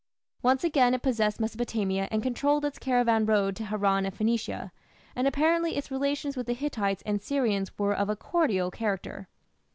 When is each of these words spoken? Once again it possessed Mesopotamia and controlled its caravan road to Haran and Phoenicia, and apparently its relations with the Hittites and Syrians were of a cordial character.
Once 0.41 0.63
again 0.63 0.95
it 0.95 1.03
possessed 1.03 1.39
Mesopotamia 1.39 2.07
and 2.09 2.23
controlled 2.23 2.65
its 2.65 2.79
caravan 2.79 3.23
road 3.23 3.55
to 3.55 3.65
Haran 3.65 4.03
and 4.03 4.15
Phoenicia, 4.17 4.71
and 5.15 5.27
apparently 5.27 5.77
its 5.77 5.91
relations 5.91 6.35
with 6.35 6.47
the 6.47 6.55
Hittites 6.55 7.03
and 7.05 7.21
Syrians 7.21 7.77
were 7.77 7.93
of 7.93 8.09
a 8.09 8.15
cordial 8.15 8.71
character. 8.71 9.27